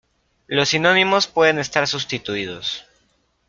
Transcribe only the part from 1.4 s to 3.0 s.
estar sustituidos.